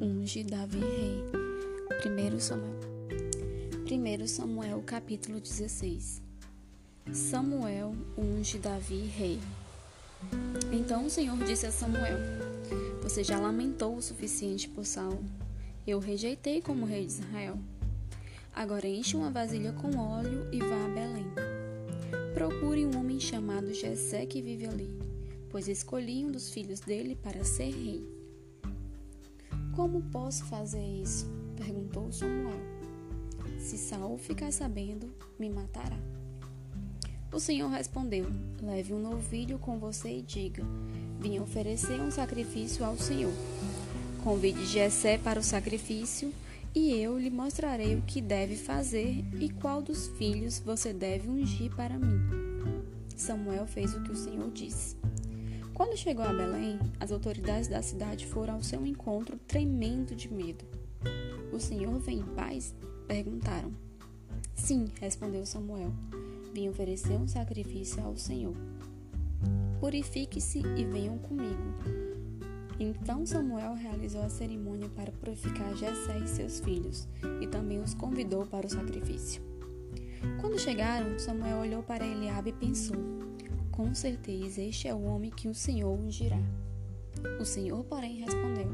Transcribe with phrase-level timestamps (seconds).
[0.00, 1.22] unge Davi rei.
[2.04, 2.80] 1 Samuel.
[3.86, 6.20] 1 Samuel capítulo 16.
[7.12, 9.38] Samuel unge Davi rei.
[10.72, 12.18] Então o Senhor disse a Samuel:
[13.04, 15.22] Você já lamentou o suficiente por Saul.
[15.86, 17.56] Eu rejeitei como rei de Israel.
[18.52, 21.26] Agora enche uma vasilha com óleo e vá a Belém.
[22.34, 24.90] Procure um homem chamado Jessé que vive ali,
[25.50, 28.21] pois escolhi um dos filhos dele para ser rei.
[29.72, 31.26] Como posso fazer isso?
[31.56, 32.60] perguntou Samuel.
[33.58, 35.08] Se Saul ficar sabendo,
[35.38, 35.98] me matará.
[37.32, 38.26] O Senhor respondeu:
[38.60, 40.62] Leve um novilho com você e diga:
[41.18, 43.32] Vim oferecer um sacrifício ao Senhor.
[44.22, 46.32] Convide Jessé para o sacrifício,
[46.74, 51.74] e eu lhe mostrarei o que deve fazer e qual dos filhos você deve ungir
[51.74, 52.20] para mim.
[53.16, 54.96] Samuel fez o que o Senhor disse.
[55.74, 60.64] Quando chegou a Belém, as autoridades da cidade foram ao seu encontro tremendo de medo.
[61.50, 62.74] O Senhor vem em paz?
[63.08, 63.72] perguntaram.
[64.54, 65.92] Sim, respondeu Samuel.
[66.52, 68.54] Vim oferecer um sacrifício ao Senhor.
[69.80, 71.74] Purifique-se e venham comigo.
[72.78, 77.08] Então Samuel realizou a cerimônia para purificar Jessé e seus filhos,
[77.40, 79.42] e também os convidou para o sacrifício.
[80.40, 82.96] Quando chegaram, Samuel olhou para Eliabe e pensou:
[83.72, 86.38] com certeza este é o homem que o Senhor ungirá.
[87.40, 88.68] O Senhor, porém, respondeu: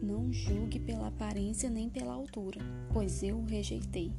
[0.00, 2.60] Não julgue pela aparência nem pela altura,
[2.92, 4.12] pois eu o rejeitei.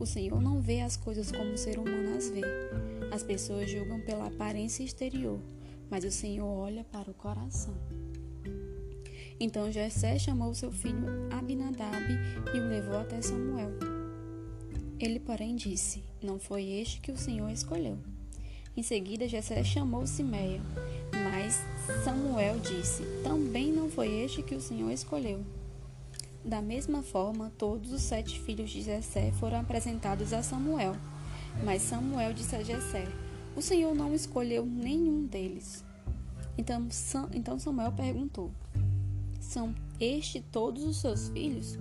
[0.00, 2.40] O Senhor não vê as coisas como o ser humano as vê.
[3.12, 5.38] As pessoas julgam pela aparência exterior,
[5.90, 7.74] mas o Senhor olha para o coração.
[9.38, 12.06] Então Jessé chamou seu filho Abinadab
[12.54, 13.70] e o levou até Samuel.
[14.98, 17.98] Ele, porém, disse: Não foi este que o Senhor escolheu.
[18.76, 20.60] Em seguida, Jessé chamou Simeia,
[21.12, 21.62] mas
[22.02, 25.44] Samuel disse: Também não foi este que o Senhor escolheu.
[26.44, 30.96] Da mesma forma, todos os sete filhos de Jessé foram apresentados a Samuel.
[31.62, 33.06] Mas Samuel disse a Jessé:
[33.54, 35.84] O Senhor não escolheu nenhum deles.
[36.58, 36.88] Então,
[37.32, 38.50] então Samuel perguntou:
[39.40, 41.78] São estes todos os seus filhos?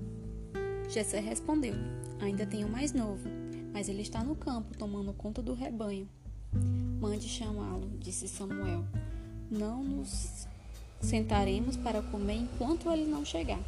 [0.90, 1.74] Jessé respondeu:
[2.20, 3.28] Ainda tenho mais novo,
[3.74, 6.08] mas ele está no campo tomando conta do rebanho.
[7.04, 8.86] Mande chamá-lo, disse Samuel.
[9.52, 10.48] Não nos
[11.02, 13.60] sentaremos para comer enquanto ele não chegar.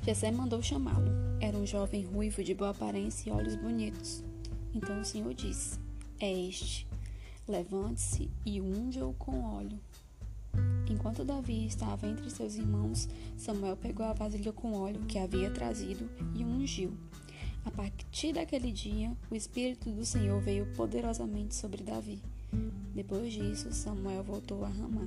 [0.00, 1.10] Jessé mandou chamá-lo.
[1.40, 4.22] Era um jovem ruivo de boa aparência e olhos bonitos.
[4.72, 5.76] Então o Senhor disse:
[6.20, 6.86] É este.
[7.48, 9.80] Levante-se e unja-o com óleo.
[10.88, 16.08] Enquanto Davi estava entre seus irmãos, Samuel pegou a vasilha com óleo que havia trazido
[16.32, 16.96] e ungiu.
[17.64, 22.18] A partir daquele dia, o Espírito do Senhor veio poderosamente sobre Davi.
[22.94, 25.06] Depois disso, Samuel voltou a Ramá.